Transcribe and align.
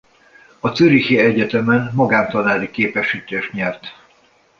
A 0.59 0.73
zürichi 0.75 1.17
egyetemen 1.19 1.91
magántanári 1.95 2.69
képesítést 2.71 3.51
nyert. 3.51 3.87